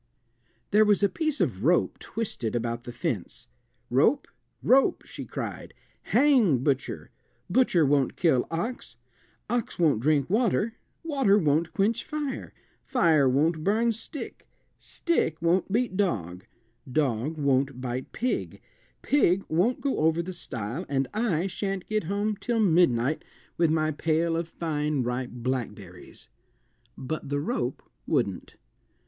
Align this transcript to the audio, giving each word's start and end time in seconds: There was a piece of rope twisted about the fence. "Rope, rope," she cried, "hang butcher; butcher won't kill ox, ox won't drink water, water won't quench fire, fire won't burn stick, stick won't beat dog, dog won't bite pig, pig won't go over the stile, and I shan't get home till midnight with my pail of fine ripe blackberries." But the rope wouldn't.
There 0.71 0.83
was 0.83 1.03
a 1.03 1.09
piece 1.09 1.39
of 1.39 1.63
rope 1.63 1.99
twisted 1.99 2.55
about 2.55 2.85
the 2.85 2.91
fence. 2.91 3.45
"Rope, 3.91 4.27
rope," 4.63 5.03
she 5.05 5.25
cried, 5.25 5.75
"hang 6.01 6.63
butcher; 6.63 7.11
butcher 7.51 7.85
won't 7.85 8.15
kill 8.15 8.47
ox, 8.49 8.95
ox 9.47 9.77
won't 9.77 9.99
drink 10.01 10.27
water, 10.27 10.73
water 11.03 11.37
won't 11.37 11.71
quench 11.71 12.03
fire, 12.03 12.51
fire 12.83 13.29
won't 13.29 13.63
burn 13.63 13.91
stick, 13.91 14.47
stick 14.79 15.39
won't 15.39 15.71
beat 15.71 15.95
dog, 15.95 16.47
dog 16.91 17.37
won't 17.37 17.79
bite 17.79 18.11
pig, 18.11 18.59
pig 19.03 19.43
won't 19.49 19.81
go 19.81 19.99
over 19.99 20.23
the 20.23 20.33
stile, 20.33 20.83
and 20.89 21.07
I 21.13 21.45
shan't 21.45 21.85
get 21.87 22.05
home 22.05 22.37
till 22.37 22.59
midnight 22.59 23.23
with 23.55 23.69
my 23.69 23.91
pail 23.91 24.35
of 24.35 24.47
fine 24.47 25.03
ripe 25.03 25.29
blackberries." 25.29 26.27
But 26.97 27.29
the 27.29 27.39
rope 27.39 27.83
wouldn't. 28.07 28.55